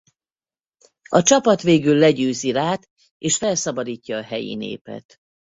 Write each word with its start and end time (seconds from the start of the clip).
A 1.09 1.21
csapat 1.21 1.61
végül 1.61 1.95
legyőzi 1.97 2.51
Rát 2.51 2.89
és 3.17 3.37
felszabadítja 3.37 4.17
a 4.17 4.21
helyi 4.23 4.55
népet. 4.55 5.17